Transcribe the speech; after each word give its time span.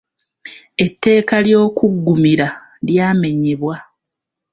Etteeka 0.85 1.35
ly’okuggumira 1.45 2.47
lyamenyebwa. 2.87 3.75